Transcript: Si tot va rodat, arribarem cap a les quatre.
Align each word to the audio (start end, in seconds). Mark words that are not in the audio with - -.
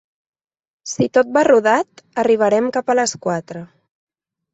Si 0.91 1.07
tot 1.17 1.29
va 1.35 1.43
rodat, 1.47 2.01
arribarem 2.23 2.71
cap 2.79 2.89
a 2.91 2.97
les 3.01 3.13
quatre. 3.27 3.63